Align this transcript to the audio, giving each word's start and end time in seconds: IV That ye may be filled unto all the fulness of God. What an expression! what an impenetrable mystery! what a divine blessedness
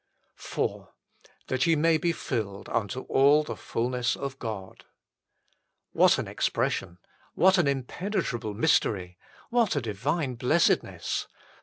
IV 0.39 0.87
That 1.45 1.67
ye 1.67 1.75
may 1.75 1.99
be 1.99 2.11
filled 2.11 2.69
unto 2.69 3.01
all 3.01 3.43
the 3.43 3.55
fulness 3.55 4.15
of 4.15 4.39
God. 4.39 4.85
What 5.91 6.17
an 6.17 6.27
expression! 6.27 6.97
what 7.35 7.59
an 7.59 7.67
impenetrable 7.67 8.55
mystery! 8.55 9.19
what 9.51 9.75
a 9.75 9.81
divine 9.81 10.33
blessedness 10.37 11.27